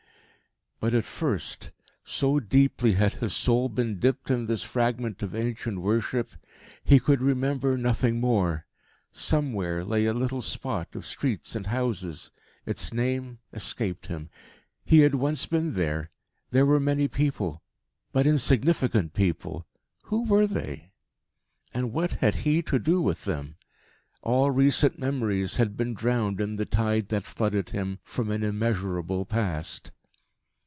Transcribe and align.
But 0.81 0.95
at 0.95 1.05
first, 1.05 1.69
so 2.03 2.39
deeply 2.39 2.93
had 2.93 3.13
his 3.13 3.35
soul 3.35 3.69
been 3.69 3.99
dipped 3.99 4.31
in 4.31 4.47
this 4.47 4.63
fragment 4.63 5.21
of 5.21 5.35
ancient 5.35 5.79
worship, 5.79 6.31
he 6.83 6.99
could 6.99 7.21
remember 7.21 7.77
nothing 7.77 8.19
more. 8.19 8.65
Somewhere 9.11 9.85
lay 9.85 10.07
a 10.07 10.13
little 10.15 10.41
spot 10.41 10.95
of 10.95 11.05
streets 11.05 11.55
and 11.55 11.67
houses; 11.67 12.31
its 12.65 12.91
name 12.91 13.37
escaped 13.53 14.07
him. 14.07 14.31
He 14.83 15.01
had 15.01 15.13
once 15.13 15.45
been 15.45 15.75
there; 15.75 16.09
there 16.49 16.65
were 16.65 16.79
many 16.79 17.07
people, 17.07 17.61
but 18.11 18.25
insignificant 18.25 19.13
people. 19.13 19.67
Who 20.05 20.23
were 20.25 20.47
they? 20.47 20.89
And 21.75 21.93
what 21.93 22.09
had 22.21 22.37
he 22.37 22.63
to 22.63 22.79
do 22.79 23.03
with 23.03 23.25
them? 23.25 23.55
All 24.23 24.49
recent 24.49 24.97
memories 24.97 25.57
had 25.57 25.77
been 25.77 25.93
drowned 25.93 26.41
in 26.41 26.55
the 26.55 26.65
tide 26.65 27.09
that 27.09 27.23
flooded 27.27 27.69
him 27.69 27.99
from 28.03 28.31
an 28.31 28.41
immeasurable 28.43 29.25
Past. 29.25 29.91